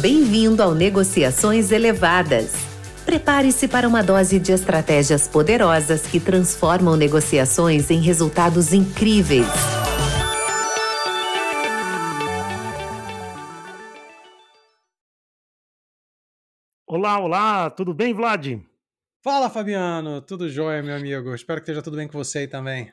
[0.00, 2.54] Bem-vindo ao Negociações Elevadas.
[3.04, 9.44] Prepare-se para uma dose de estratégias poderosas que transformam negociações em resultados incríveis.
[16.86, 18.58] Olá, olá, tudo bem, Vlad?
[19.22, 21.34] Fala, Fabiano, tudo jóia, meu amigo?
[21.34, 22.90] Espero que esteja tudo bem com você aí também.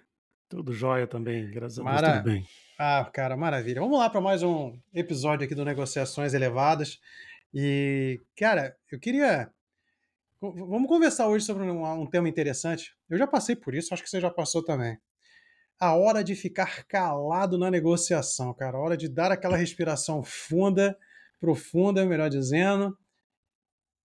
[0.49, 1.97] Tudo jóia também, graças Mara...
[1.97, 2.66] a Deus, tudo bem.
[2.79, 3.81] Ah, cara, maravilha.
[3.81, 6.99] Vamos lá para mais um episódio aqui do Negociações Elevadas.
[7.51, 9.51] E, cara, eu queria.
[10.39, 12.95] Vamos conversar hoje sobre um, um, tema interessante.
[13.09, 14.95] Eu já passei por isso, acho que você já passou também.
[15.79, 18.77] A hora de ficar calado na negociação, cara.
[18.77, 20.95] A hora de dar aquela respiração funda,
[21.39, 22.95] profunda, melhor dizendo,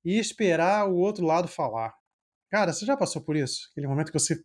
[0.06, 1.94] e esperar o outro lado falar.
[2.50, 3.68] Cara, você já passou por isso?
[3.74, 4.42] Aquele momento que você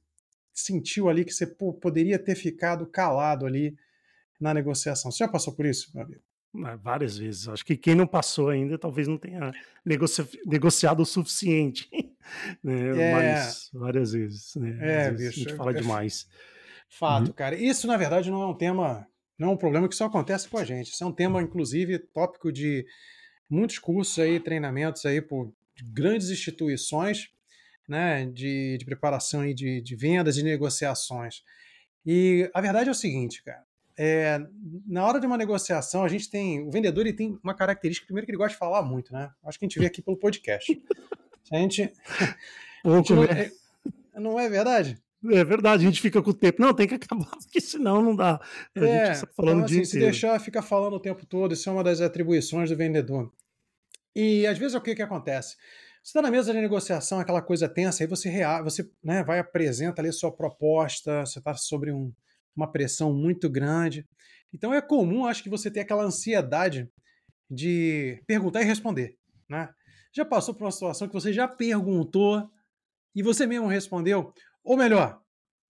[0.53, 3.77] sentiu ali que você poderia ter ficado calado ali
[4.41, 5.11] na negociação.
[5.11, 6.23] Você já passou por isso, meu amigo?
[6.65, 7.49] Ah, várias vezes.
[7.49, 9.53] Acho que quem não passou ainda talvez não tenha
[9.85, 10.27] negoci...
[10.47, 11.89] negociado o suficiente.
[12.63, 13.11] né?
[13.11, 13.13] É...
[13.13, 14.55] Mas várias vezes.
[14.57, 14.79] Né?
[14.81, 15.41] É, vezes bicho.
[15.41, 15.75] A gente fala é...
[15.75, 16.27] demais.
[16.89, 17.33] Fato, uhum.
[17.33, 17.57] cara.
[17.57, 19.07] Isso, na verdade, não é um tema,
[19.39, 20.93] não é um problema que só acontece com a gente.
[20.93, 22.87] Isso é um tema, inclusive, tópico de
[23.51, 25.53] muitos cursos aí, treinamentos aí por
[25.93, 27.29] grandes instituições,
[27.89, 31.43] né, de, de preparação aí de, de vendas e negociações.
[32.05, 33.67] E a verdade é o seguinte, cara
[33.99, 34.39] é,
[34.87, 36.67] na hora de uma negociação, a gente tem.
[36.67, 39.31] O vendedor ele tem uma característica, primeiro, que ele gosta de falar muito, né?
[39.45, 40.67] Acho que a gente vê aqui pelo podcast.
[41.53, 41.93] A gente.
[42.83, 43.53] Pouco, não, é,
[44.17, 45.01] não é verdade?
[45.25, 46.61] É verdade, a gente fica com o tempo.
[46.61, 48.41] Não, tem que acabar, porque senão não dá.
[48.75, 51.69] A é, gente falando então, assim, de se deixar, fica falando o tempo todo, isso
[51.69, 53.33] é uma das atribuições do vendedor.
[54.15, 55.57] E às vezes o que, que acontece?
[56.03, 59.39] Você está na mesa de negociação, aquela coisa tensa, aí você, rea, você né, vai
[59.39, 62.13] apresenta ali sua proposta, você está sobre um,
[62.57, 64.05] uma pressão muito grande.
[64.53, 66.89] Então é comum, acho que você ter aquela ansiedade
[67.51, 69.17] de perguntar e responder,
[69.49, 69.69] né?
[70.15, 72.51] Já passou por uma situação que você já perguntou
[73.15, 74.33] e você mesmo respondeu?
[74.65, 75.21] Ou melhor,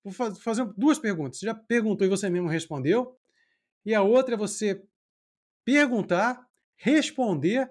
[0.04, 1.38] vou fazer duas perguntas.
[1.38, 3.16] Você já perguntou e você mesmo respondeu?
[3.84, 4.82] E a outra é você
[5.64, 6.46] perguntar,
[6.76, 7.68] responder,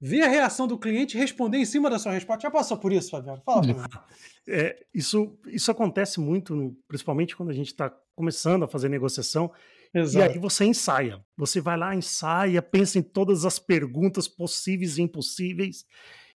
[0.00, 2.42] ver a reação do cliente e responder em cima da sua resposta.
[2.42, 3.40] Já passou por isso, Fabiano?
[3.42, 3.88] Fala, Fabiano.
[4.46, 9.52] É, isso, isso acontece muito, principalmente quando a gente está começando a fazer negociação.
[9.92, 10.26] Exato.
[10.26, 11.24] E aí você ensaia.
[11.36, 15.84] Você vai lá, ensaia, pensa em todas as perguntas possíveis e impossíveis.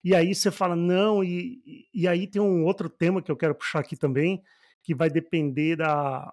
[0.04, 3.54] E aí você fala, não, e, e aí tem um outro tema que eu quero
[3.54, 4.42] puxar aqui também,
[4.82, 6.32] que vai depender da,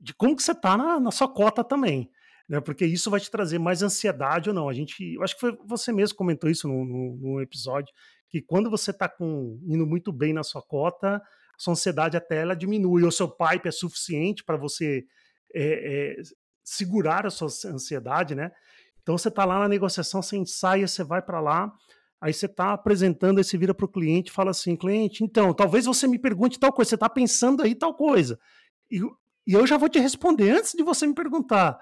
[0.00, 2.10] de como que você está na, na sua cota também.
[2.48, 4.68] Né, porque isso vai te trazer mais ansiedade ou não.
[4.68, 7.94] A gente, eu acho que foi você mesmo comentou isso no, no, no episódio,
[8.28, 11.22] que quando você está indo muito bem na sua cota,
[11.60, 15.04] sua ansiedade até ela diminui, ou seu pipe é suficiente para você
[15.54, 16.22] é, é,
[16.64, 18.50] segurar a sua ansiedade, né?
[19.02, 21.70] Então você está lá na negociação, você ensaia, você vai para lá,
[22.18, 25.84] aí você está apresentando, aí você vira para o cliente fala assim, cliente, então, talvez
[25.84, 28.40] você me pergunte tal coisa, você está pensando aí tal coisa.
[28.90, 28.98] E,
[29.46, 31.78] e eu já vou te responder antes de você me perguntar.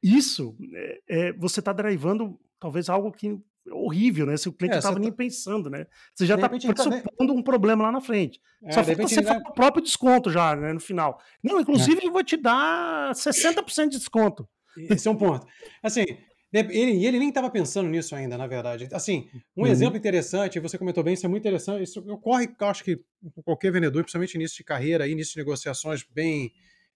[0.00, 3.36] Isso, é, é você está drivando talvez algo que
[3.86, 4.36] horrível, né?
[4.36, 5.16] Se o cliente é, estava nem tá...
[5.16, 5.86] pensando, né?
[6.14, 8.40] Você já está pressupondo um problema lá na frente.
[8.64, 11.20] É, Só falta você falar o próprio desconto já, né, no final.
[11.42, 12.08] Não, inclusive é.
[12.08, 14.48] eu vou te dar 60% de desconto.
[14.76, 15.46] Esse é um ponto.
[15.82, 16.04] Assim,
[16.52, 18.88] ele, ele nem estava pensando nisso ainda, na verdade.
[18.92, 19.66] Assim, um uhum.
[19.66, 23.00] exemplo interessante, você comentou bem, isso é muito interessante, isso ocorre, acho que
[23.44, 26.50] qualquer vendedor, principalmente início de carreira, início de negociações bem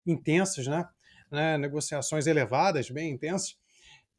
[0.06, 0.84] intensas, né?
[1.30, 1.56] né?
[1.56, 3.59] Negociações elevadas, bem intensas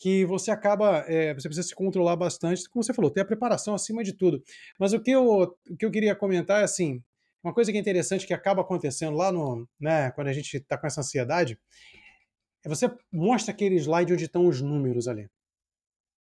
[0.02, 3.76] que você acaba, é, você precisa se controlar bastante, como você falou, ter a preparação
[3.76, 4.44] acima de tudo.
[4.80, 7.04] Mas o que eu, o que eu queria comentar é assim,
[7.44, 10.76] uma coisa que é interessante que acaba acontecendo lá no, né, quando a gente está
[10.76, 11.56] com essa ansiedade,
[12.66, 15.30] é você mostra aquele slide onde estão os números ali,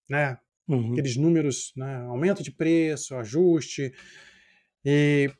[0.06, 0.38] né?
[0.68, 0.92] Uhum.
[0.92, 2.02] Aqueles números, né?
[2.02, 3.94] Aumento de preço, ajuste,
[4.84, 5.32] e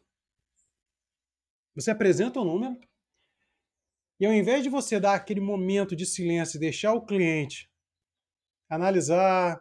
[1.75, 2.81] você apresenta o número
[4.19, 7.71] e ao invés de você dar aquele momento de silêncio e deixar o cliente
[8.71, 9.61] analisar,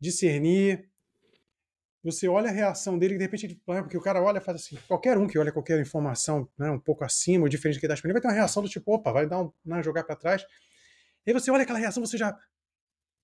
[0.00, 0.88] discernir.
[2.02, 4.76] Você olha a reação dele, e de repente, porque o cara olha e faz assim,
[4.88, 7.94] qualquer um que olha qualquer informação né, um pouco acima ou diferente do que está
[7.94, 10.42] disponível, vai ter uma reação do tipo, opa, vai dar um, né, jogar para trás.
[11.26, 12.36] E aí você olha aquela reação, você já.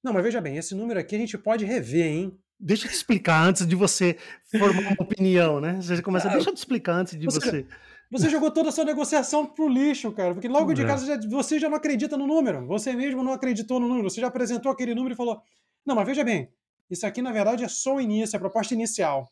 [0.02, 2.38] Não, mas veja bem, esse número aqui a gente pode rever, hein?
[2.58, 4.17] Deixa eu te explicar antes de você
[4.50, 5.79] formar uma opinião, né?
[5.81, 7.38] Você começa, ah, deixa eu te explicar antes de você.
[7.38, 7.67] Você,
[8.10, 10.34] você jogou toda a sua negociação pro lixo, cara.
[10.34, 10.86] Porque logo de é.
[10.86, 12.66] casa já, você já não acredita no número.
[12.66, 14.10] Você mesmo não acreditou no número.
[14.10, 15.40] Você já apresentou aquele número e falou:
[15.86, 16.50] Não, mas veja bem,
[16.90, 19.30] isso aqui na verdade é só o início, é a proposta inicial.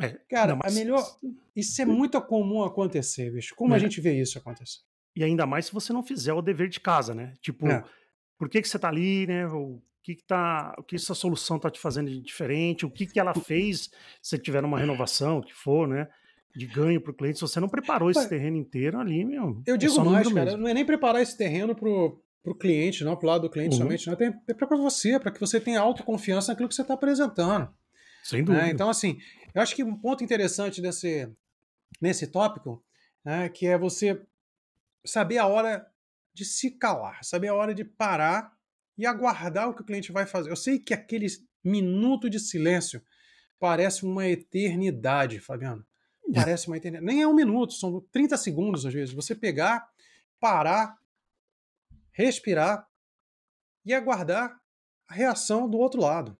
[0.00, 0.76] É, cara, não, mas...
[0.76, 1.18] a melhor.
[1.56, 3.54] Isso é muito comum acontecer, bicho.
[3.56, 3.76] Como é.
[3.76, 4.80] a gente vê isso acontecer?
[5.16, 7.34] E ainda mais se você não fizer o dever de casa, né?
[7.40, 7.82] Tipo, é.
[8.38, 9.46] por que, que você está ali, né?
[9.46, 13.06] O que, que tá, o que essa solução está te fazendo de diferente, o que,
[13.06, 13.90] que ela fez
[14.20, 16.08] se tiver uma renovação, o que for, né?
[16.54, 17.38] De ganho para o cliente.
[17.38, 19.60] Se você não preparou esse terreno inteiro ali, meu.
[19.66, 20.60] Eu é digo é mais, cara, mesmo.
[20.60, 23.82] não é nem preparar esse terreno pro, pro cliente, não pro lado do cliente uhum.
[23.82, 24.16] somente, não.
[24.46, 27.68] É para você, para que você tenha autoconfiança naquilo que você está apresentando.
[28.22, 28.46] Sem né?
[28.46, 28.66] dúvida.
[28.66, 29.18] É, então, assim,
[29.54, 31.28] eu acho que um ponto interessante desse,
[32.00, 32.84] nesse tópico
[33.24, 34.22] né, que é você
[35.04, 35.86] saber a hora
[36.32, 38.52] de se calar, saber a hora de parar
[38.96, 40.50] e aguardar o que o cliente vai fazer.
[40.50, 41.26] Eu sei que aquele
[41.62, 43.02] minuto de silêncio
[43.58, 45.84] parece uma eternidade, Fabiano.
[46.34, 47.06] Parece uma eternidade.
[47.06, 49.14] Nem é um minuto, são 30 segundos às vezes.
[49.14, 49.88] Você pegar,
[50.40, 50.96] parar,
[52.12, 52.88] respirar
[53.84, 54.58] e aguardar
[55.08, 56.36] a reação do outro lado.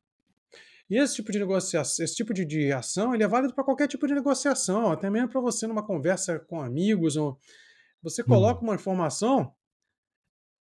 [0.88, 3.88] E esse tipo de negociação, esse tipo de, de ação, ele é válido para qualquer
[3.88, 7.38] tipo de negociação, até mesmo para você numa conversa com amigos, ou
[8.02, 8.64] você coloca hum.
[8.64, 9.54] uma informação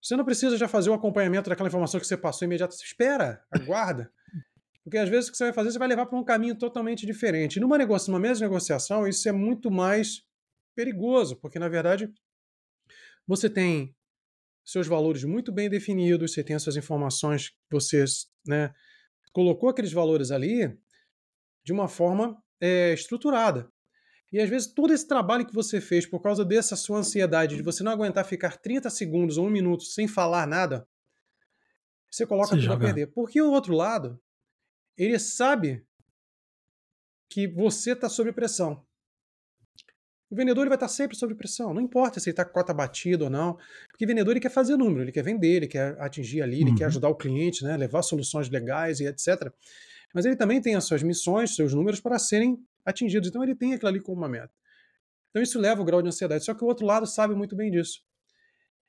[0.03, 2.75] você não precisa já fazer o acompanhamento daquela informação que você passou imediato.
[2.75, 4.11] Espera, aguarda.
[4.83, 7.05] Porque às vezes o que você vai fazer, você vai levar para um caminho totalmente
[7.05, 7.59] diferente.
[7.59, 10.23] Numa, negocia numa mesma negociação, isso é muito mais
[10.75, 12.11] perigoso, porque na verdade
[13.25, 13.95] você tem
[14.65, 18.03] seus valores muito bem definidos, você tem as suas informações, você
[18.45, 18.73] né,
[19.31, 20.77] colocou aqueles valores ali
[21.63, 23.71] de uma forma é, estruturada.
[24.31, 27.61] E às vezes todo esse trabalho que você fez por causa dessa sua ansiedade de
[27.61, 30.87] você não aguentar ficar 30 segundos ou um minuto sem falar nada,
[32.09, 32.75] você coloca você tudo joga.
[32.77, 33.07] a perder.
[33.07, 34.19] Porque o outro lado,
[34.97, 35.85] ele sabe
[37.29, 38.85] que você está sob pressão.
[40.29, 41.73] O vendedor ele vai estar tá sempre sob pressão.
[41.73, 43.57] Não importa se ele está com cota batida ou não.
[43.89, 46.73] Porque o vendedor ele quer fazer número, ele quer vender, ele quer atingir ali, ele
[46.75, 46.89] quer uhum.
[46.89, 49.51] ajudar o cliente, né, levar soluções legais e etc.
[50.13, 53.29] Mas ele também tem as suas missões, seus números para serem atingidos.
[53.29, 54.51] Então ele tem aquilo ali como uma meta.
[55.29, 56.43] Então isso leva o grau de ansiedade.
[56.43, 58.01] Só que o outro lado sabe muito bem disso.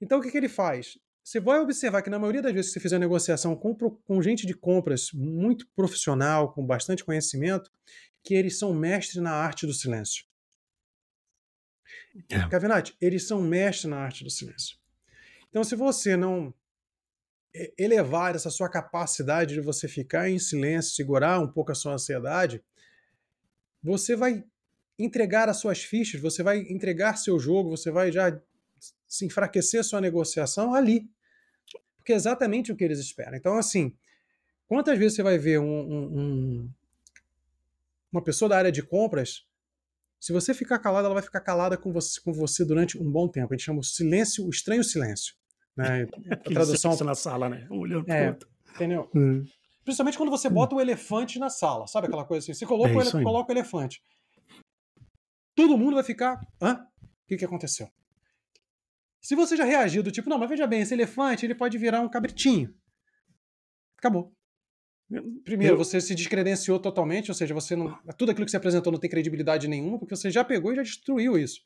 [0.00, 0.98] Então o que, que ele faz?
[1.24, 4.46] Você vai observar que na maioria das vezes que você fizer negociação com, com gente
[4.46, 7.72] de compras muito profissional, com bastante conhecimento,
[8.22, 10.26] que eles são mestres na arte do silêncio.
[12.28, 12.46] É.
[12.48, 14.76] Cavinati, eles são mestres na arte do silêncio.
[15.48, 16.52] Então, se você não
[17.78, 22.62] elevar essa sua capacidade de você ficar em silêncio, segurar um pouco a sua ansiedade,
[23.82, 24.44] você vai
[24.98, 28.38] entregar as suas fichas, você vai entregar seu jogo, você vai já
[29.06, 31.08] se enfraquecer a sua negociação ali.
[32.04, 33.34] Porque é exatamente o que eles esperam.
[33.34, 33.96] Então, assim,
[34.68, 36.70] quantas vezes você vai ver um, um, um,
[38.12, 39.46] uma pessoa da área de compras,
[40.20, 43.26] se você ficar calado, ela vai ficar calada com você, com você durante um bom
[43.26, 43.54] tempo.
[43.54, 45.34] A gente chama o silêncio, o estranho silêncio.
[45.74, 46.06] Né?
[46.30, 46.94] A tradução.
[47.06, 47.66] na sala, né?
[47.70, 48.46] Olhando é, pro.
[48.74, 49.10] Entendeu?
[49.14, 49.46] Hum.
[49.82, 52.52] Principalmente quando você bota o elefante na sala, sabe aquela coisa assim?
[52.52, 53.24] Você coloca, é o, ele...
[53.24, 54.02] coloca o elefante.
[55.54, 56.38] Todo mundo vai ficar.
[56.60, 56.86] Hã?
[57.02, 57.88] O que, que aconteceu?
[59.24, 62.02] Se você já reagiu do tipo, não, mas veja bem, esse elefante ele pode virar
[62.02, 62.74] um cabritinho.
[63.96, 64.30] Acabou.
[65.42, 67.98] Primeiro, você se descredenciou totalmente, ou seja, você não.
[68.18, 70.82] Tudo aquilo que você apresentou não tem credibilidade nenhuma, porque você já pegou e já
[70.82, 71.62] destruiu isso.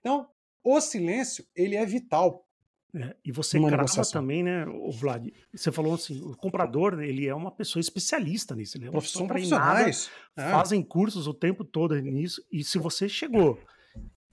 [0.00, 0.28] Então,
[0.62, 2.46] o silêncio, ele é vital
[2.94, 5.28] é, e você crava também, né, o Vlad?
[5.54, 8.76] Você falou assim, o comprador, ele é uma pessoa especialista nisso.
[8.76, 10.10] Ele é uma Profissão profissionais.
[10.36, 10.50] É.
[10.50, 12.44] Fazem cursos o tempo todo nisso.
[12.52, 13.58] E se você chegou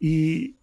[0.02, 0.58] e,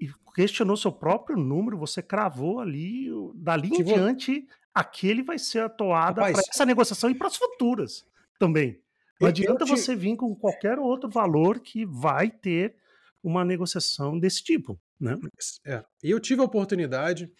[0.00, 5.68] e questionou seu próprio número, você cravou ali, dali em diante, aquele vai ser a
[5.68, 8.06] toada para essa negociação e para as futuras
[8.38, 8.80] também.
[9.20, 9.70] Não adianta te...
[9.70, 12.74] você vir com qualquer outro valor que vai ter
[13.22, 14.80] uma negociação desse tipo.
[14.98, 15.18] Né?
[15.66, 15.84] É.
[16.02, 17.30] E eu tive a oportunidade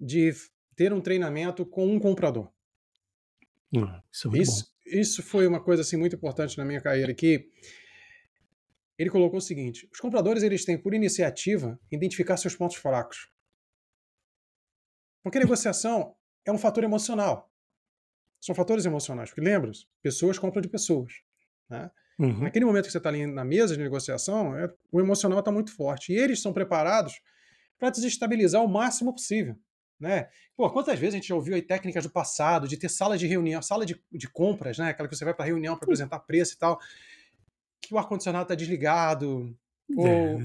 [0.00, 0.32] de
[0.76, 2.48] ter um treinamento com um comprador.
[3.76, 7.50] Ah, isso, é isso, isso, foi uma coisa assim, muito importante na minha carreira, que
[8.98, 13.28] ele colocou o seguinte, os compradores eles têm, por iniciativa, identificar seus pontos fracos.
[15.22, 17.50] Porque negociação é um fator emocional.
[18.40, 19.30] São fatores emocionais.
[19.30, 19.72] Porque lembra,
[20.02, 21.12] pessoas compram de pessoas.
[21.68, 21.90] Né?
[22.18, 22.40] Uhum.
[22.40, 25.74] Naquele momento que você está ali na mesa de negociação, é, o emocional está muito
[25.74, 26.12] forte.
[26.12, 27.20] E eles estão preparados
[27.78, 29.56] para desestabilizar o máximo possível.
[29.98, 30.28] Né?
[30.56, 33.26] Pô, quantas vezes a gente já ouviu aí técnicas do passado, de ter sala de
[33.26, 34.90] reunião, sala de, de compras, né?
[34.90, 36.78] Aquela que você vai para reunião para apresentar preço e tal,
[37.86, 39.56] que o ar-condicionado está desligado,
[39.96, 40.38] ou é.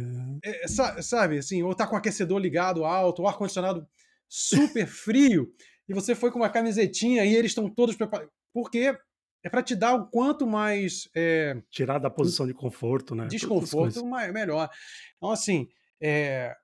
[0.44, 0.68] É,
[1.02, 3.88] sabe assim, ou tá com o aquecedor ligado alto, o ar-condicionado
[4.28, 5.52] super frio,
[5.88, 8.32] e você foi com uma camisetinha e eles estão todos preparados.
[8.54, 8.98] Porque
[9.44, 11.10] é para te dar o quanto mais.
[11.16, 13.28] É, Tirar da posição de conforto, né?
[13.28, 14.70] Desconforto, mais, melhor.
[15.18, 15.68] Então, assim,
[16.02, 16.56] é,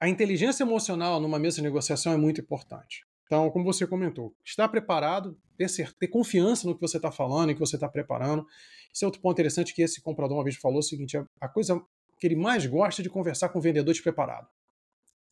[0.00, 3.06] a inteligência emocional numa mesa de negociação é muito importante.
[3.32, 7.48] Então, como você comentou, estar preparado, ter, certeza, ter confiança no que você está falando
[7.50, 8.46] e que você está preparando.
[8.94, 11.82] Esse é outro ponto interessante que esse comprador uma vez falou o seguinte: a coisa
[12.20, 14.46] que ele mais gosta de conversar com um vendedor despreparado.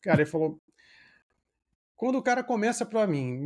[0.01, 0.59] Cara, ele falou:
[1.95, 3.39] quando o cara começa para mim,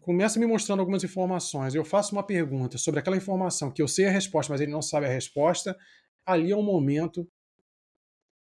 [0.00, 4.06] começa me mostrando algumas informações, eu faço uma pergunta sobre aquela informação que eu sei
[4.06, 5.78] a resposta, mas ele não sabe a resposta,
[6.26, 7.24] ali é um momento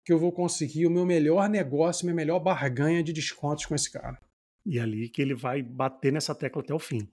[0.05, 3.91] que eu vou conseguir o meu melhor negócio, minha melhor barganha de descontos com esse
[3.91, 4.17] cara.
[4.65, 7.07] E é ali que ele vai bater nessa tecla até o fim.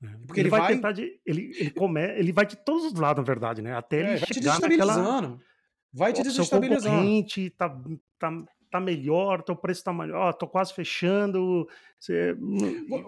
[0.00, 0.16] Né?
[0.26, 1.20] Porque ele, ele vai, vai, tentar de.
[1.26, 3.74] Ele, ele, come, ele vai de todos os lados, na verdade, né?
[3.74, 5.12] Até é, ele vai te desestabilizando.
[5.12, 5.40] Naquela...
[5.92, 6.82] Vai te desestabilizando.
[6.82, 7.80] Seu concorrente tá,
[8.18, 11.68] tá, tá melhor, teu preço tá melhor, tô quase fechando.
[11.98, 12.36] Você...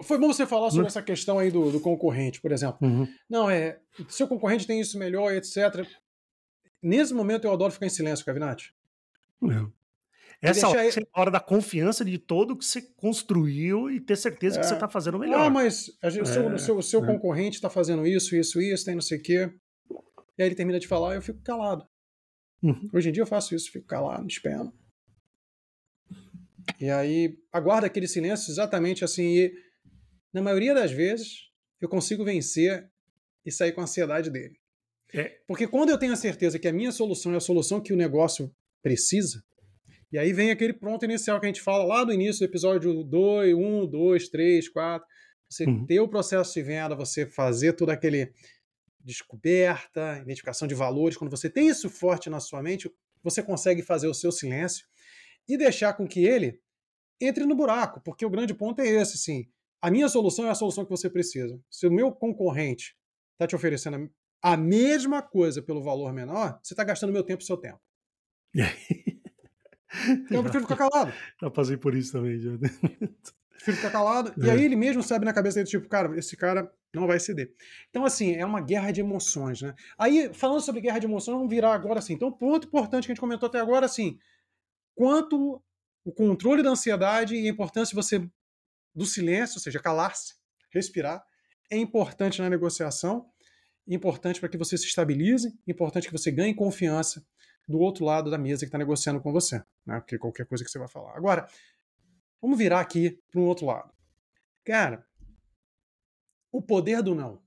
[0.03, 2.77] Foi bom você falar sobre essa questão aí do, do concorrente, por exemplo.
[2.81, 3.07] Uhum.
[3.29, 3.79] Não, é.
[4.07, 5.87] Seu concorrente tem isso melhor, etc.
[6.81, 8.73] Nesse momento eu adoro ficar em silêncio, Cavinati.
[9.41, 9.71] Não.
[10.41, 10.99] Essa hora, ele...
[10.99, 14.59] é a hora da confiança de todo que você construiu e ter certeza é.
[14.59, 15.47] que você está fazendo melhor.
[15.47, 17.07] Ah, mas o seu, é, seu, seu é.
[17.07, 19.53] concorrente está fazendo isso, isso, isso, tem não sei o quê.
[20.37, 21.87] E aí ele termina de falar e eu fico calado.
[22.61, 22.89] Uhum.
[22.93, 24.73] Hoje em dia eu faço isso, fico calado, espero.
[26.79, 29.37] E aí aguardo aquele silêncio exatamente assim.
[29.37, 29.53] E
[30.33, 31.49] na maioria das vezes
[31.81, 32.89] eu consigo vencer
[33.45, 34.55] e sair com a ansiedade dele.
[35.13, 35.37] É.
[35.47, 37.97] Porque quando eu tenho a certeza que a minha solução é a solução que o
[37.97, 39.43] negócio precisa,
[40.13, 43.03] e aí vem aquele pronto inicial que a gente fala lá do início do episódio
[43.03, 45.07] 2, 1, 2, 3, 4.
[45.49, 45.87] Você uhum.
[45.87, 48.31] ter o processo de venda, você fazer todo aquele
[48.99, 51.17] descoberta, identificação de valores.
[51.17, 52.87] Quando você tem isso forte na sua mente,
[53.23, 54.85] você consegue fazer o seu silêncio
[55.47, 56.61] e deixar com que ele
[57.19, 59.49] entre no buraco, porque o grande ponto é esse, sim.
[59.81, 61.59] A minha solução é a solução que você precisa.
[61.71, 62.95] Se o meu concorrente
[63.31, 64.11] está te oferecendo
[64.43, 67.81] a mesma coisa pelo valor menor, você está gastando meu tempo e seu tempo.
[70.09, 71.13] Então eu prefiro ficar calado.
[71.41, 72.51] Já passei por isso também, já.
[73.63, 74.33] Prefiro ficar calado.
[74.41, 74.47] É.
[74.47, 77.53] E aí ele mesmo sabe na cabeça dele, tipo, cara, esse cara não vai ceder.
[77.89, 79.73] Então, assim, é uma guerra de emoções, né?
[79.97, 82.13] Aí, falando sobre guerra de emoções, vamos virar agora assim.
[82.13, 84.19] Então, ponto importante que a gente comentou até agora, assim,
[84.93, 85.61] quanto
[86.03, 88.29] o controle da ansiedade e a importância de você
[88.93, 90.35] do silêncio, ou seja, calar-se,
[90.71, 91.23] respirar,
[91.71, 93.25] é importante na negociação,
[93.87, 97.25] importante para que você se estabilize, importante que você ganhe confiança
[97.67, 99.99] do outro lado da mesa que está negociando com você, né?
[99.99, 101.15] Porque qualquer coisa que você vai falar.
[101.15, 101.47] Agora,
[102.41, 103.93] vamos virar aqui para um outro lado.
[104.65, 105.05] Cara,
[106.51, 107.41] o poder do não.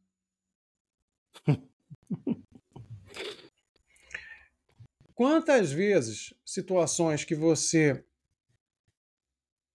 [5.15, 8.05] Quantas vezes situações que você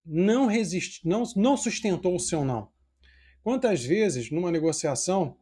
[0.04, 2.72] não resiste, não, não sustentou o seu não?
[3.42, 5.36] Quantas vezes numa negociação,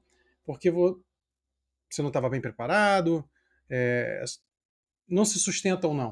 [0.45, 3.29] porque você não estava bem preparado,
[3.69, 4.25] é,
[5.11, 6.11] não se sustentam, não.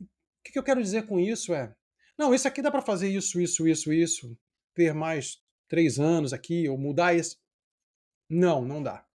[0.00, 0.06] O
[0.44, 1.74] que eu quero dizer com isso é:
[2.18, 4.38] não, isso aqui dá para fazer isso, isso, isso, isso,
[4.74, 7.38] ter mais três anos aqui, ou mudar esse.
[8.28, 9.06] Não, não dá.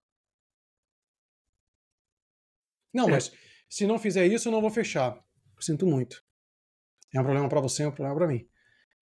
[2.93, 3.13] Não, é.
[3.13, 3.33] mas
[3.69, 5.23] se não fizer isso, eu não vou fechar.
[5.61, 6.25] Sinto muito.
[7.15, 8.49] É um problema para você, é um problema para mim.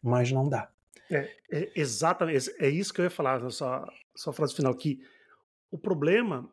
[0.03, 0.73] Mas não dá.
[1.11, 5.01] É, é, exatamente, é isso que eu ia falar, sua, sua frase final, que
[5.71, 6.53] o problema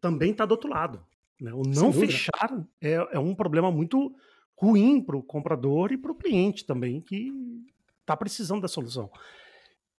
[0.00, 1.06] também está do outro lado.
[1.42, 1.52] Né?
[1.52, 4.14] O não fechar é, é um problema muito
[4.56, 7.32] ruim para o comprador e para o cliente também, que
[8.00, 9.10] está precisando da solução.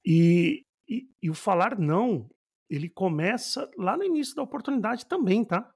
[0.06, 2.30] E, e, e, o falar não,
[2.70, 5.70] ele começa lá no início da oportunidade também, tá?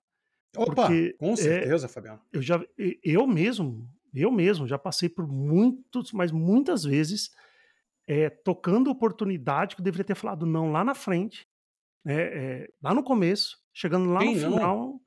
[0.55, 2.21] Opa, Porque, com é, certeza, é, Fabiano.
[2.31, 2.65] Eu já,
[3.03, 7.29] eu mesmo, eu mesmo já passei por muitos, mas muitas vezes
[8.07, 11.45] é, tocando oportunidade que eu deveria ter falado não lá na frente,
[12.05, 15.06] né, é, lá no começo, chegando lá Quem no final, não?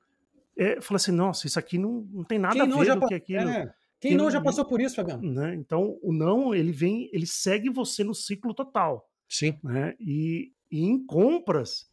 [0.57, 3.13] É, fala assim, nossa, isso aqui não, não tem nada Quem a ver com que
[3.13, 3.49] aquilo.
[3.49, 3.73] É.
[3.99, 5.31] Quem não já passou por isso, Fabiano?
[5.31, 5.55] Né?
[5.55, 9.07] Então, o não, ele vem, ele segue você no ciclo total.
[9.29, 9.59] Sim.
[9.63, 9.95] Né?
[9.99, 11.89] E, e em compras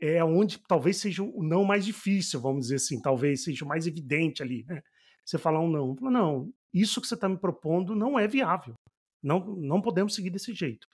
[0.00, 3.86] é onde talvez seja o não mais difícil, vamos dizer assim, talvez seja o mais
[3.86, 4.82] evidente ali, né?
[5.24, 8.74] Você falar um não, não, isso que você está me propondo não é viável.
[9.22, 10.86] Não, não podemos seguir desse jeito.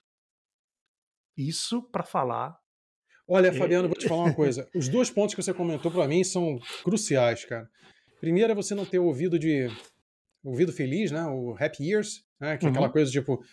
[1.37, 2.57] Isso para falar
[3.27, 4.67] Olha, Fabiano, vou te falar uma coisa.
[4.75, 7.69] Os dois pontos que você comentou para mim são cruciais, cara.
[8.19, 9.67] Primeiro é você não ter ouvido de
[10.43, 11.25] ouvido feliz, né?
[11.25, 12.57] O happy years, né?
[12.57, 12.91] Que é aquela uhum.
[12.91, 13.43] coisa tipo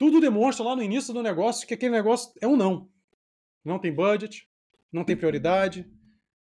[0.00, 2.88] tudo demonstra lá no início do negócio que aquele negócio é um não.
[3.62, 4.48] Não tem budget,
[4.90, 5.86] não tem prioridade,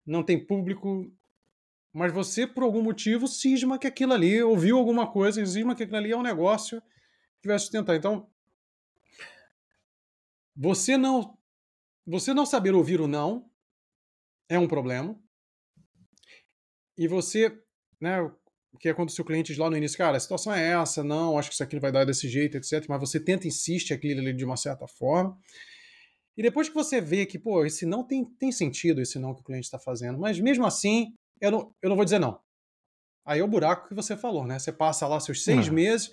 [0.07, 1.13] não tem público,
[1.93, 5.99] mas você por algum motivo cisma que aquilo ali ouviu alguma coisa, cisma que aquilo
[5.99, 6.83] ali é um negócio
[7.43, 7.95] que vai sustentar.
[7.95, 8.27] Então,
[10.57, 11.37] você não
[12.07, 13.51] você não saber ouvir o não
[14.49, 15.19] é um problema.
[16.97, 17.57] E você,
[18.01, 18.21] né,
[18.73, 21.49] o que o seu cliente lá no início, cara, a situação é essa, não, acho
[21.49, 22.85] que isso aqui vai dar desse jeito, etc.
[22.89, 25.39] Mas você tenta, insiste aquilo ali de uma certa forma.
[26.37, 29.43] E depois que você vê que, pô, esse não tem, tem sentido, esse não que
[29.43, 32.41] o cliente está fazendo, mas mesmo assim, eu não, eu não vou dizer não.
[33.25, 34.59] Aí é o buraco que você falou, né?
[34.59, 36.11] Você passa lá seus seis meses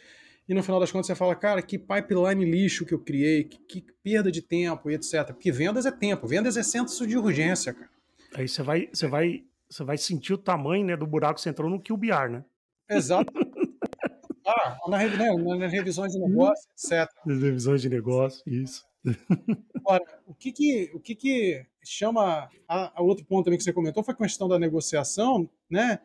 [0.49, 3.59] e no final das contas você fala, cara, que pipeline lixo que eu criei, que,
[3.59, 5.27] que perda de tempo e etc.
[5.27, 7.91] Porque vendas é tempo, vendas é senso de urgência, cara.
[8.33, 11.49] Aí você vai, você vai, você vai sentir o tamanho né, do buraco que você
[11.49, 12.45] entrou no QBR, né?
[12.89, 13.31] Exato.
[14.43, 17.07] ah, na, né, nas revisões de negócio, etc.
[17.23, 18.83] Nas revisões de negócio, isso.
[19.85, 23.71] Agora, o que que, o que, que chama a, a, outro ponto também que você
[23.71, 25.99] comentou foi a questão da negociação, né?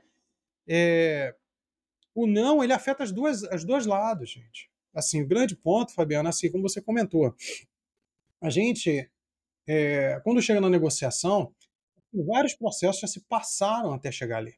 [0.68, 1.34] É,
[2.14, 4.70] o não ele afeta as duas, as dois lados, gente.
[4.94, 7.34] Assim, o grande ponto, Fabiana, assim como você comentou,
[8.40, 9.10] a gente
[9.66, 11.52] é, quando chega na negociação,
[12.12, 14.54] vários processos já se passaram até chegar ali,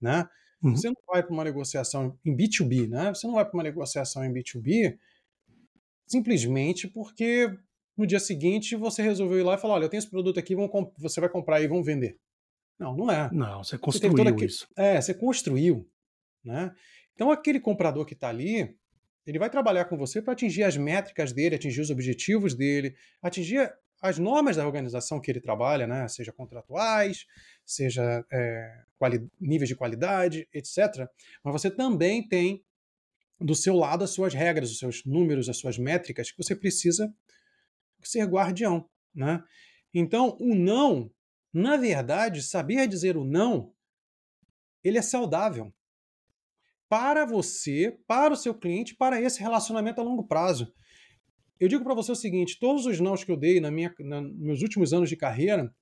[0.00, 0.28] né?
[0.62, 0.76] Uhum.
[0.76, 3.14] Você não vai para uma negociação em B2B, né?
[3.14, 4.98] Você não vai para uma negociação em B2B
[6.06, 7.54] simplesmente porque
[7.96, 10.54] no dia seguinte você resolveu ir lá e falar: olha, eu tenho esse produto aqui,
[10.96, 12.18] você vai comprar e vão vender.
[12.78, 13.28] Não, não é.
[13.32, 14.46] Não, você construiu você aquele...
[14.46, 14.68] isso.
[14.76, 15.88] É, você construiu.
[16.44, 16.72] Né?
[17.14, 18.76] Então, aquele comprador que está ali,
[19.26, 23.72] ele vai trabalhar com você para atingir as métricas dele, atingir os objetivos dele, atingir
[24.00, 26.06] as normas da organização que ele trabalha, né?
[26.08, 27.26] seja contratuais,
[27.64, 28.84] seja é,
[29.40, 31.08] níveis de qualidade, etc.
[31.42, 32.64] Mas você também tem
[33.40, 37.12] do seu lado as suas regras, os seus números, as suas métricas que você precisa
[38.02, 38.88] ser guardião.
[39.14, 39.42] Né?
[39.92, 41.10] Então, o não,
[41.52, 43.74] na verdade, saber dizer o não,
[44.82, 45.72] ele é saudável
[46.88, 50.72] para você, para o seu cliente, para esse relacionamento a longo prazo.
[51.60, 54.20] Eu digo para você o seguinte: todos os nãos que eu dei na minha, na,
[54.20, 55.74] nos meus últimos anos de carreira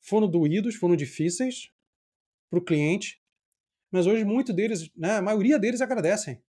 [0.00, 1.70] foram doídos, foram difíceis
[2.50, 3.22] para o cliente,
[3.90, 6.42] mas hoje muitos deles, né, a maioria deles agradecem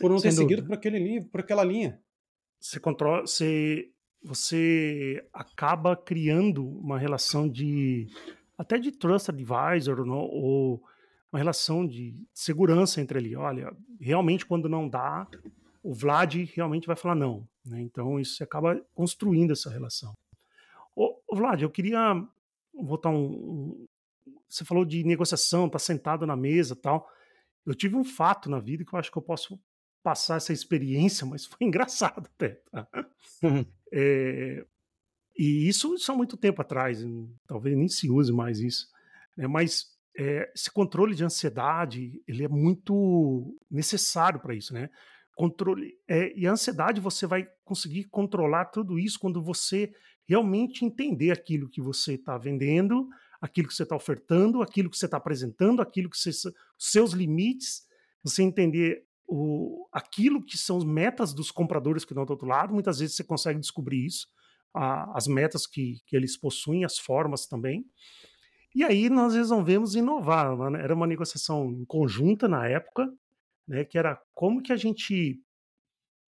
[0.00, 0.42] por não ter dúvida.
[0.42, 2.00] seguido por aquele livro, por aquela linha.
[2.60, 3.90] Você controla, você,
[4.22, 8.08] você acaba criando uma relação de
[8.58, 10.82] até de trust advisor não, ou
[11.36, 13.36] uma relação de segurança entre ali.
[13.36, 15.28] Olha, realmente quando não dá,
[15.82, 17.46] o Vlad realmente vai falar não.
[17.64, 17.82] Né?
[17.82, 20.14] Então isso acaba construindo essa relação.
[20.94, 22.14] Ô, Vlad, eu queria
[22.72, 23.86] botar um, um,
[24.48, 27.06] Você falou de negociação, tá sentado na mesa tal.
[27.66, 29.60] Eu tive um fato na vida que eu acho que eu posso
[30.02, 32.62] passar essa experiência, mas foi engraçado até.
[32.70, 32.88] Tá?
[33.92, 34.64] é,
[35.36, 37.04] e isso, isso há muito tempo atrás,
[37.46, 38.88] talvez nem se use mais isso.
[39.36, 39.46] Né?
[39.46, 44.88] Mas é, esse controle de ansiedade ele é muito necessário para isso, né?
[45.36, 45.92] controle.
[46.08, 49.92] É, e a ansiedade você vai conseguir controlar tudo isso quando você
[50.26, 53.06] realmente entender aquilo que você está vendendo,
[53.40, 56.30] aquilo que você está ofertando, aquilo que você está apresentando, aquilo que você,
[56.78, 57.82] seus limites,
[58.24, 62.72] você entender o, aquilo que são as metas dos compradores que estão do outro lado.
[62.72, 64.26] Muitas vezes você consegue descobrir isso,
[64.74, 67.84] a, as metas que, que eles possuem, as formas também.
[68.76, 70.54] E aí nós resolvemos inovar.
[70.70, 70.82] Né?
[70.82, 73.10] Era uma negociação conjunta na época,
[73.66, 75.40] né, que era como que a gente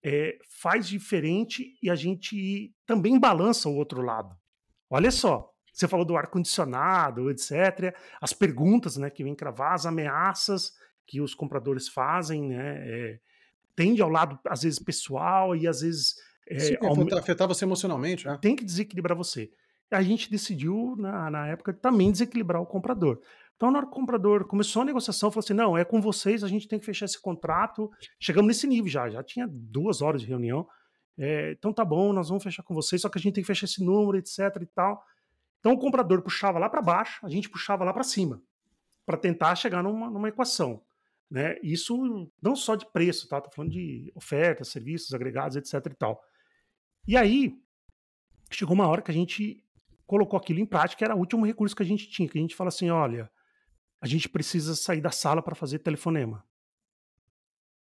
[0.03, 4.35] é, faz diferente e a gente também balança o outro lado.
[4.89, 10.73] Olha só, você falou do ar-condicionado, etc., as perguntas né, que vêm cravar, as ameaças
[11.07, 13.21] que os compradores fazem, né, é,
[13.77, 16.15] tende ao lado, às vezes, pessoal e às vezes...
[16.49, 16.77] É, Sim,
[17.19, 18.25] afetar você emocionalmente.
[18.27, 18.39] Né?
[18.41, 19.51] Tem que desequilibrar você.
[19.91, 23.21] A gente decidiu, na, na época, também desequilibrar o comprador.
[23.57, 26.43] Então, na hora que o comprador começou a negociação, falou assim: não, é com vocês,
[26.43, 27.91] a gente tem que fechar esse contrato.
[28.19, 30.67] Chegamos nesse nível já, já tinha duas horas de reunião.
[31.19, 33.47] É, então tá bom, nós vamos fechar com vocês, só que a gente tem que
[33.47, 35.05] fechar esse número, etc e tal.
[35.59, 38.43] Então o comprador puxava lá para baixo, a gente puxava lá para cima,
[39.05, 40.83] para tentar chegar numa, numa equação.
[41.31, 41.59] Né?
[41.63, 43.41] Isso não só de preço, tá?
[43.41, 46.25] Tô falando de ofertas, serviços, agregados, etc e tal.
[47.07, 47.55] E aí,
[48.51, 49.63] chegou uma hora que a gente
[50.11, 52.57] colocou aquilo em prática, era o último recurso que a gente tinha, que a gente
[52.57, 53.31] fala assim, olha,
[54.01, 56.45] a gente precisa sair da sala para fazer telefonema.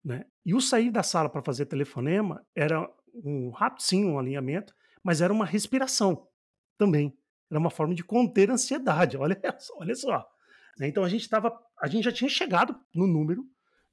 [0.02, 0.24] Né?
[0.42, 5.34] E o sair da sala para fazer telefonema era um sim, um alinhamento, mas era
[5.34, 6.26] uma respiração
[6.78, 7.14] também.
[7.50, 9.18] Era uma forma de conter ansiedade.
[9.20, 9.38] Olha,
[9.76, 10.26] olha só.
[10.78, 10.88] Né?
[10.88, 13.44] Então a gente estava, a gente já tinha chegado no número,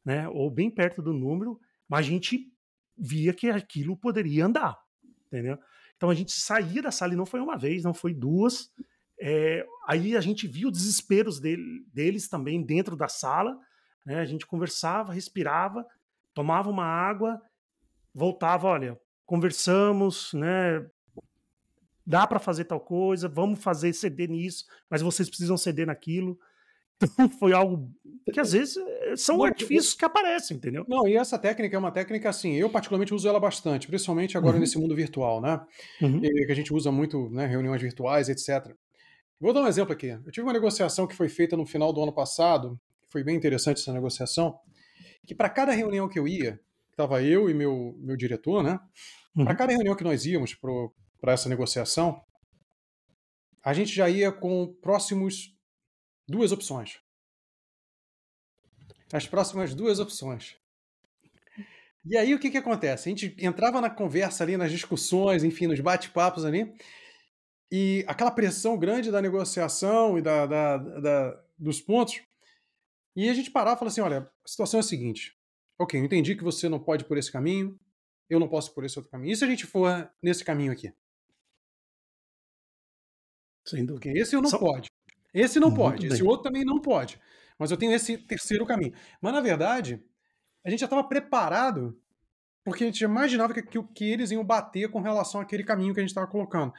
[0.05, 0.29] né?
[0.29, 2.49] Ou bem perto do número, mas a gente
[2.97, 4.79] via que aquilo poderia andar,
[5.27, 5.59] entendeu?
[6.01, 8.71] Então a gente saía da sala e não foi uma vez, não foi duas,
[9.21, 13.55] é, aí a gente viu desesperos dele, deles também dentro da sala.
[14.03, 14.19] Né?
[14.19, 15.85] A gente conversava, respirava,
[16.33, 17.39] tomava uma água,
[18.15, 20.83] voltava, olha, conversamos, né?
[22.03, 26.35] Dá para fazer tal coisa, vamos fazer ceder nisso, mas vocês precisam ceder naquilo.
[27.01, 27.89] Então foi algo
[28.31, 28.75] que às vezes
[29.17, 30.85] são Não, artifícios que aparecem, entendeu?
[30.87, 34.55] Não, e essa técnica é uma técnica assim, eu particularmente uso ela bastante, principalmente agora
[34.55, 34.61] uhum.
[34.61, 35.59] nesse mundo virtual, né?
[36.01, 36.23] Uhum.
[36.23, 38.73] E, que a gente usa muito, né, reuniões virtuais, etc.
[39.39, 40.07] Vou dar um exemplo aqui.
[40.07, 43.81] Eu tive uma negociação que foi feita no final do ano passado, foi bem interessante
[43.81, 44.57] essa negociação,
[45.25, 46.59] que para cada reunião que eu ia,
[46.91, 48.79] estava eu e meu, meu diretor, né?
[49.35, 49.45] Uhum.
[49.45, 50.55] Para cada reunião que nós íamos
[51.19, 52.21] para essa negociação,
[53.63, 55.55] a gente já ia com próximos
[56.31, 56.99] duas opções.
[59.13, 60.55] As próximas duas opções.
[62.05, 63.07] E aí o que, que acontece?
[63.07, 66.73] A gente entrava na conversa ali, nas discussões, enfim, nos bate-papos ali,
[67.71, 72.21] e aquela pressão grande da negociação e da, da, da, dos pontos,
[73.15, 75.37] e a gente parava e falava assim: olha, a situação é a seguinte.
[75.77, 77.79] Ok, eu entendi que você não pode ir por esse caminho,
[78.29, 79.33] eu não posso ir por esse outro caminho.
[79.33, 80.91] E se a gente for nesse caminho aqui?
[83.65, 84.05] Sem dúvida.
[84.05, 84.57] Porque esse eu não Só...
[84.57, 84.89] pode.
[85.33, 86.07] Esse não Muito pode.
[86.07, 86.13] Bem.
[86.13, 87.19] Esse outro também não pode.
[87.57, 88.93] Mas eu tenho esse terceiro caminho.
[89.21, 90.03] Mas, na verdade,
[90.65, 91.97] a gente já estava preparado
[92.63, 95.99] porque a gente imaginava que, que, que, eles iam bater com relação àquele caminho que
[95.99, 96.71] a gente estava colocando.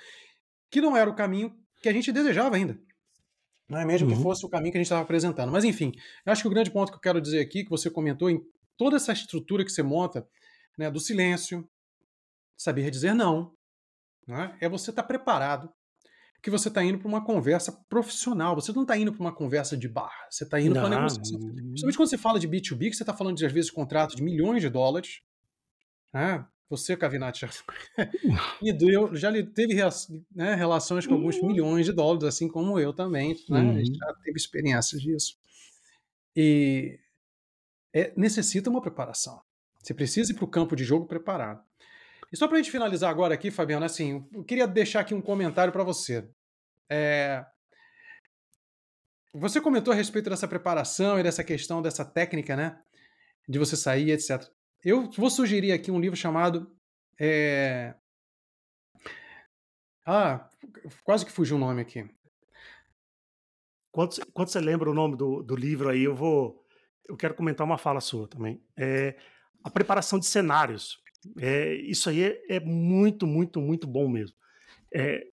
[0.71, 2.79] Que não era o caminho que a gente desejava ainda.
[3.69, 4.17] Não é mesmo uhum.
[4.17, 5.51] que fosse o caminho que a gente estava apresentando.
[5.51, 5.93] Mas, enfim,
[6.25, 8.41] eu acho que o grande ponto que eu quero dizer aqui, que você comentou em
[8.77, 10.27] toda essa estrutura que você monta,
[10.79, 11.69] né, do silêncio,
[12.57, 13.55] saber dizer não,
[14.27, 15.73] né, é você estar tá preparado
[16.43, 18.57] que você está indo para uma conversa profissional.
[18.57, 20.13] Você não está indo para uma conversa de bar.
[20.29, 21.39] Você está indo para uma negociação.
[21.39, 24.23] Principalmente quando você fala de B2B, que você está falando de, às vezes, contrato de
[24.25, 25.21] milhões de dólares.
[26.13, 26.45] Né?
[26.69, 27.49] Você, Cavinati, já,
[29.15, 29.75] já teve
[30.35, 33.37] né, relações com alguns milhões de dólares, assim como eu também.
[33.49, 33.61] Né?
[33.61, 33.85] Uhum.
[33.85, 35.37] Já teve experiências disso.
[36.35, 36.99] E
[37.95, 39.41] é, necessita uma preparação.
[39.81, 41.63] Você precisa ir para o campo de jogo preparado.
[42.33, 45.21] E só para a gente finalizar agora aqui, Fabiano, assim, eu queria deixar aqui um
[45.21, 46.27] comentário para você.
[46.91, 47.45] É...
[49.35, 52.81] Você comentou a respeito dessa preparação e dessa questão, dessa técnica, né?
[53.47, 54.51] De você sair, etc.
[54.83, 56.75] Eu vou sugerir aqui um livro chamado.
[57.21, 57.95] É...
[60.07, 60.49] Ah,
[61.05, 62.09] quase que fugiu o nome aqui.
[63.91, 66.65] Quando, quando você lembra o nome do, do livro aí, eu vou.
[67.07, 68.65] Eu quero comentar uma fala sua também.
[68.77, 69.19] É
[69.63, 71.02] a preparação de cenários.
[71.39, 74.37] É, isso aí é, é, muito, muito, muito bom mesmo.
[74.93, 75.27] É,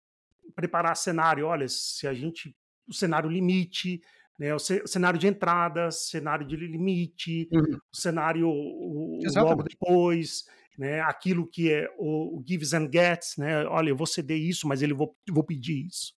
[0.55, 2.55] preparar cenário, olha, se a gente.
[2.87, 4.01] O cenário limite,
[4.39, 7.79] né, o, cenário de entrada, cenário de limite, uhum.
[7.93, 10.47] o cenário o, logo depois,
[10.79, 14.67] né, aquilo que é o, o, gives and gets, né, olha, eu vou ceder isso,
[14.67, 16.15] mas ele vou, vou pedir isso.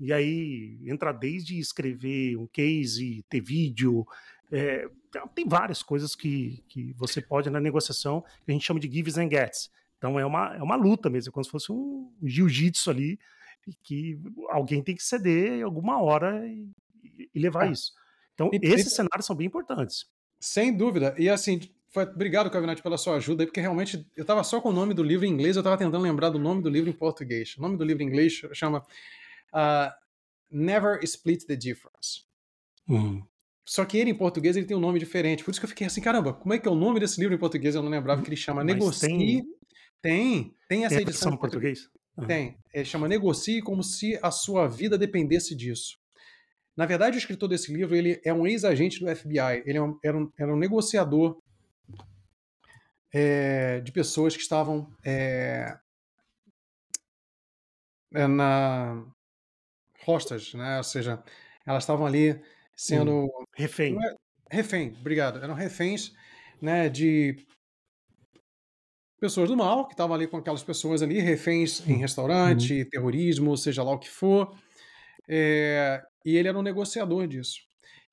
[0.00, 4.06] E aí entra desde escrever um case, ter vídeo,
[4.50, 4.88] é,
[5.34, 9.18] tem várias coisas que, que você pode na negociação que a gente chama de gives
[9.18, 9.70] and gets.
[9.96, 13.18] Então é uma, é uma luta mesmo, é como se fosse um jiu-jitsu ali,
[13.82, 14.18] que
[14.48, 16.70] alguém tem que ceder alguma hora e,
[17.34, 17.72] e levar é.
[17.72, 17.92] isso.
[18.34, 20.06] Então, e, esses e, cenários são bem importantes.
[20.40, 21.14] Sem dúvida.
[21.18, 24.72] E assim, foi, obrigado, Cavinati, pela sua ajuda porque realmente eu estava só com o
[24.72, 27.56] nome do livro em inglês, eu estava tentando lembrar do nome do livro em português.
[27.56, 28.78] O nome do livro em inglês chama
[29.52, 29.92] uh,
[30.50, 32.22] Never Split the Difference.
[32.88, 33.22] Uhum.
[33.68, 35.44] Só que ele, em português, ele tem um nome diferente.
[35.44, 37.34] Por isso que eu fiquei assim, caramba, como é que é o nome desse livro
[37.34, 37.74] em português?
[37.74, 39.08] Eu não lembrava que ele chama Mas Negocie.
[39.08, 39.44] Tem,
[40.00, 41.90] tem, tem essa tem edição em português?
[42.16, 42.26] Uhum.
[42.26, 42.58] Tem.
[42.72, 45.98] Ele chama Negocie como se a sua vida dependesse disso.
[46.74, 49.62] Na verdade, o escritor desse livro ele é um ex-agente do FBI.
[49.66, 51.38] Ele é um, era, um, era um negociador
[53.12, 55.76] é, de pessoas que estavam é,
[58.14, 59.04] é na
[60.06, 60.78] hostage, né?
[60.78, 61.22] Ou seja,
[61.66, 62.40] elas estavam ali
[62.78, 63.24] sendo.
[63.24, 63.98] Hum, refém.
[64.02, 64.14] É,
[64.50, 65.42] refém, obrigado.
[65.42, 66.12] Eram reféns
[66.62, 67.36] né, de
[69.20, 72.88] pessoas do mal, que estavam ali com aquelas pessoas ali, reféns em restaurante, uhum.
[72.88, 74.56] terrorismo, seja lá o que for.
[75.28, 77.60] É, e ele era um negociador disso.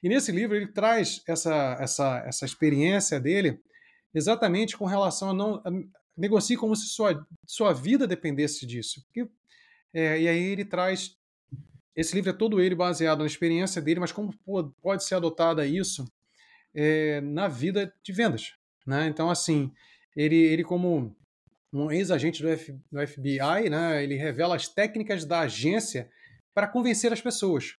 [0.01, 3.59] E nesse livro ele traz essa, essa, essa experiência dele
[4.13, 5.55] exatamente com relação a não.
[5.63, 5.69] A,
[6.17, 9.03] negocie como se sua, sua vida dependesse disso.
[9.05, 9.29] Porque,
[9.93, 11.15] é, e aí ele traz
[11.95, 14.33] esse livro é todo ele baseado na experiência dele, mas como
[14.81, 16.05] pode ser adotada isso
[16.73, 18.53] é, na vida de vendas.
[18.85, 19.07] Né?
[19.07, 19.71] Então, assim,
[20.15, 21.15] ele, ele como
[21.71, 22.49] um ex-agente do,
[22.91, 26.09] do FBI, né, ele revela as técnicas da agência
[26.53, 27.75] para convencer as pessoas.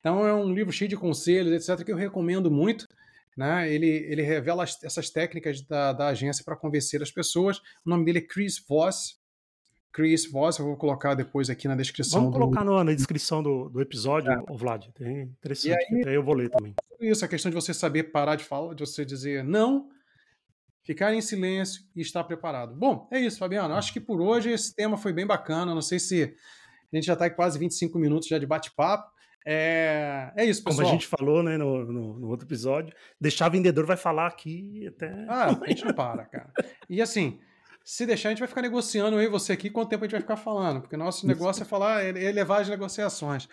[0.00, 2.88] Então, é um livro cheio de conselhos, etc., que eu recomendo muito.
[3.36, 3.72] Né?
[3.72, 7.58] Ele, ele revela as, essas técnicas da, da agência para convencer as pessoas.
[7.84, 9.19] O nome dele é Chris Voss,
[9.92, 12.20] Chris Voss, eu vou colocar depois aqui na descrição.
[12.20, 12.38] Vamos do...
[12.40, 14.42] colocar no, na descrição do, do episódio, é.
[14.50, 14.86] Vlad.
[14.94, 16.74] Tem interessante, aí, aí eu vou ler também.
[17.00, 19.88] Isso, a questão de você saber parar de falar, de você dizer não,
[20.82, 22.74] ficar em silêncio e estar preparado.
[22.74, 23.74] Bom, é isso, Fabiano.
[23.74, 25.74] Acho que por hoje esse tema foi bem bacana.
[25.74, 26.34] Não sei se
[26.92, 29.10] a gente já está em quase 25 minutos já de bate-papo.
[29.46, 30.84] É, é isso, pessoal.
[30.84, 34.86] Como a gente falou né, no, no, no, outro episódio, deixar vendedor vai falar aqui
[34.86, 35.24] até.
[35.28, 36.52] Ah, a gente não para, cara.
[36.88, 37.40] E assim,
[37.84, 40.20] Se deixar, a gente vai ficar negociando aí você aqui quanto tempo a gente vai
[40.20, 43.48] ficar falando, porque nosso negócio é falar, é, é levar as negociações.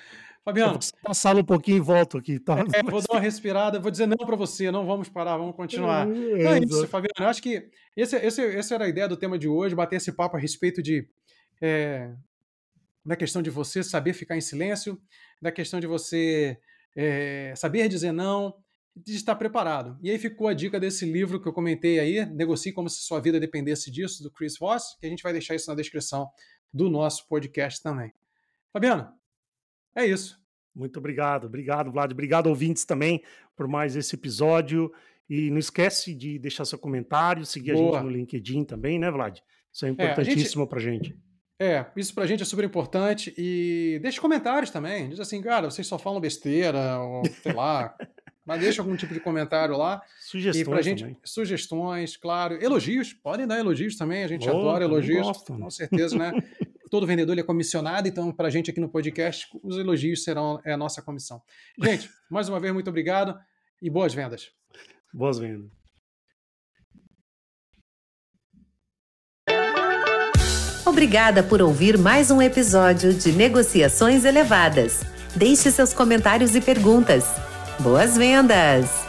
[0.48, 0.80] Fabiano.
[1.04, 2.60] Passar um pouquinho e volto aqui, tá?
[2.74, 6.08] É, vou dar uma respirada, vou dizer não para você, não vamos parar, vamos continuar.
[6.10, 7.13] É, é isso, Fabiano.
[7.20, 10.12] Eu acho que esse, esse, essa era a ideia do tema de hoje, bater esse
[10.12, 11.06] papo a respeito de.
[11.62, 12.13] É,
[13.04, 15.02] da questão de você saber ficar em silêncio,
[15.42, 16.58] da questão de você
[16.96, 18.54] é, saber dizer não,
[19.06, 19.98] de estar preparado.
[20.02, 23.20] E aí ficou a dica desse livro que eu comentei aí, Negocie como se sua
[23.20, 26.30] vida dependesse disso, do Chris Voss, que a gente vai deixar isso na descrição
[26.74, 28.12] do nosso podcast também.
[28.72, 29.10] Fabiano,
[29.96, 30.40] é isso.
[30.76, 32.12] Muito obrigado, obrigado, Vlad.
[32.12, 33.24] Obrigado, ouvintes, também,
[33.56, 34.92] por mais esse episódio.
[35.30, 37.98] E não esquece de deixar seu comentário, seguir Boa.
[37.98, 39.40] a gente no LinkedIn também, né, Vlad?
[39.74, 41.10] Isso é importantíssimo é, para gente...
[41.10, 41.28] gente.
[41.60, 43.34] É, isso pra gente é super importante.
[43.38, 45.10] E deixe comentários também.
[45.10, 47.96] Diz assim, cara, vocês só falam besteira, ou sei lá.
[48.48, 50.02] Mas deixa algum tipo de comentário lá.
[50.22, 50.66] Sugestões.
[50.66, 51.18] E pra gente, também.
[51.22, 52.58] sugestões, claro.
[52.64, 54.24] Elogios, podem dar elogios também.
[54.24, 55.28] A gente oh, adora elogios.
[55.28, 55.54] Gosto.
[55.54, 56.32] Com certeza, né?
[56.90, 60.78] Todo vendedor é comissionado, então, pra gente aqui no podcast, os elogios serão é a
[60.78, 61.42] nossa comissão.
[61.84, 63.38] Gente, mais uma vez, muito obrigado
[63.82, 64.50] e boas vendas.
[65.14, 65.70] Boas vendas.
[70.86, 75.02] Obrigada por ouvir mais um episódio de Negociações Elevadas.
[75.36, 77.47] Deixe seus comentários e perguntas.
[77.80, 79.06] Boas vendas!